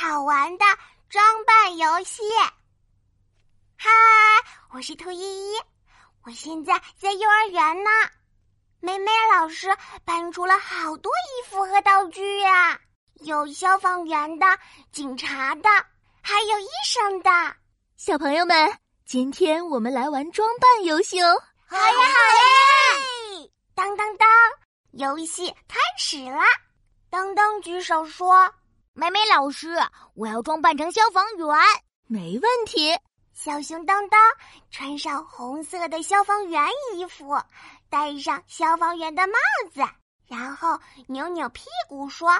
[0.00, 0.64] 好玩的
[1.10, 2.22] 装扮游戏。
[3.76, 3.90] 嗨，
[4.72, 5.60] 我是兔依依，
[6.24, 7.90] 我现在在幼儿园呢。
[8.80, 9.68] 美美老师
[10.02, 12.80] 搬出了好多衣服和道具呀，
[13.16, 14.46] 有消防员的、
[14.90, 15.68] 警察的，
[16.22, 17.30] 还有医生的。
[17.98, 21.28] 小朋友们，今天我们来玩装扮游戏哦！
[21.66, 23.46] 好呀，好呀！
[23.74, 24.26] 当当当，
[24.92, 26.46] 游戏开始啦！
[27.10, 28.50] 当当举手说
[29.00, 29.74] ：“美美老师，
[30.14, 31.48] 我要装扮成消防员。”
[32.06, 32.94] 没问题。
[33.32, 34.20] 小熊当当
[34.70, 37.40] 穿上红色的消防员衣服，
[37.88, 39.32] 戴上消防员的帽
[39.72, 39.80] 子，
[40.26, 42.30] 然后扭扭屁股说：“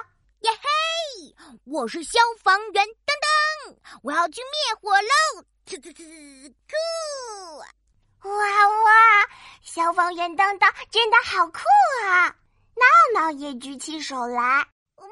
[0.41, 1.35] 耶嘿，
[1.65, 3.17] 我是消防员当
[3.65, 8.29] 当，我要去灭火喽！”呲呲呲，酷！
[8.29, 9.27] 哇哇，
[9.63, 11.61] 消防员当当真的好酷
[12.07, 12.35] 啊！
[12.75, 14.67] 闹闹也举起手来，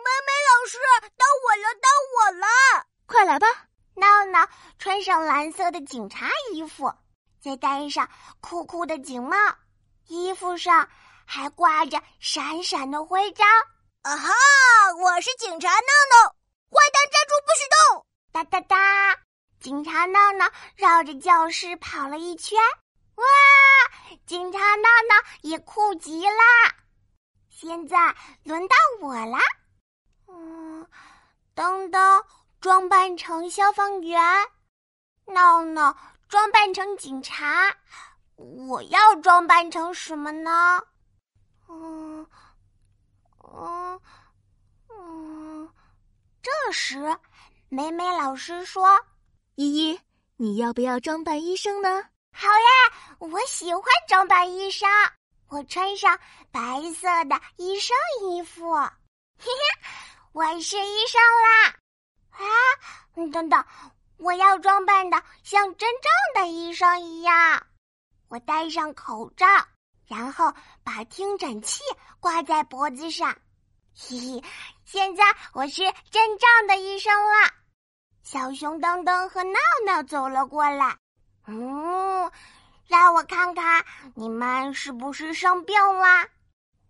[0.09, 0.77] 美美老师，
[1.17, 2.47] 到我了，到我了，
[3.05, 3.47] 快来吧！
[3.95, 6.93] 闹闹穿上蓝色的警察衣服，
[7.41, 9.37] 再戴上酷酷的警帽，
[10.07, 10.89] 衣服上
[11.25, 13.47] 还挂着闪闪的徽章。
[14.03, 14.33] 啊哈！
[15.01, 16.29] 我是警察闹闹，
[16.71, 18.05] 坏蛋站住，不许动！
[18.31, 19.19] 哒哒哒！
[19.59, 22.57] 警察闹闹绕着教室跑了一圈，
[23.15, 23.25] 哇！
[24.25, 26.41] 警察闹闹也酷极了。
[27.49, 29.39] 现在轮到我啦！
[30.29, 30.87] 嗯，
[31.55, 32.23] 噔噔。
[32.61, 34.21] 装扮成消防员，
[35.27, 35.95] 闹闹
[36.27, 37.73] 装扮成警察，
[38.35, 40.83] 我要装扮成什么呢？
[41.69, 42.27] 嗯
[43.53, 44.01] 嗯
[44.89, 45.69] 嗯。
[46.41, 47.17] 这时，
[47.69, 48.99] 美美老师说
[49.55, 50.01] ：“依依，
[50.35, 52.03] 你要不要装扮医生呢
[52.35, 54.89] ？”“好呀，我喜欢装扮医生，
[55.47, 56.19] 我穿上
[56.51, 58.73] 白色的医生衣服，
[59.39, 59.87] 嘿嘿，
[60.31, 61.75] 我是医生啦。”
[62.31, 62.45] 啊，
[63.31, 63.65] 等等，
[64.17, 67.67] 我要装扮的像真正的医生一样。
[68.29, 69.45] 我戴上口罩，
[70.07, 70.53] 然后
[70.83, 71.81] 把听诊器
[72.19, 73.35] 挂在脖子上。
[73.95, 74.43] 嘿嘿，
[74.85, 77.49] 现在我是真正的医生了。
[78.23, 80.95] 小熊噔噔和闹闹走了过来。
[81.47, 82.31] 嗯，
[82.87, 83.83] 让我看看
[84.15, 86.27] 你们是不是生病了。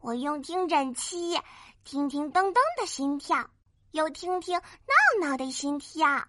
[0.02, 1.40] 我用听诊器
[1.84, 3.50] 听听噔噔的心跳。
[3.92, 6.28] 又听听闹闹的心跳，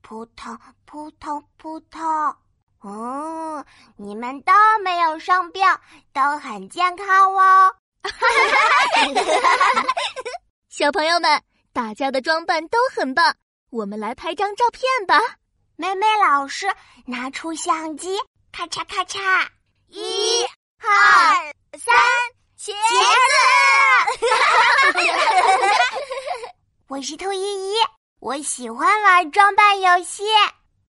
[0.00, 2.02] 扑通扑通扑通。
[2.80, 3.62] 哦，
[3.96, 5.62] 你们都没有生病，
[6.14, 7.76] 都很健康哦。
[10.70, 11.42] 小朋友们，
[11.74, 13.36] 大家的装扮都很棒，
[13.68, 15.20] 我们来拍张照片吧。
[15.76, 18.16] 美美老师拿出相机，
[18.50, 19.46] 咔嚓咔嚓，
[19.88, 20.47] 一、
[26.98, 27.74] 我是兔依依，
[28.18, 30.24] 我喜欢玩装扮游戏。